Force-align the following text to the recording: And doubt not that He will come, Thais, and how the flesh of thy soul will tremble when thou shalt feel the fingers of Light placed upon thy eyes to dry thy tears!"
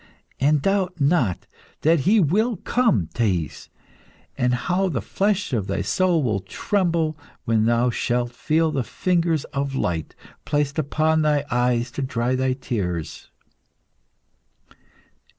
And 0.39 0.63
doubt 0.63 0.99
not 0.99 1.45
that 1.81 1.99
He 1.99 2.19
will 2.19 2.57
come, 2.57 3.07
Thais, 3.13 3.69
and 4.35 4.51
how 4.51 4.89
the 4.89 4.99
flesh 4.99 5.53
of 5.53 5.67
thy 5.67 5.83
soul 5.83 6.23
will 6.23 6.39
tremble 6.39 7.15
when 7.45 7.65
thou 7.65 7.91
shalt 7.91 8.31
feel 8.31 8.71
the 8.71 8.83
fingers 8.83 9.43
of 9.53 9.75
Light 9.75 10.15
placed 10.43 10.79
upon 10.79 11.21
thy 11.21 11.45
eyes 11.51 11.91
to 11.91 12.01
dry 12.01 12.33
thy 12.33 12.53
tears!" 12.53 13.29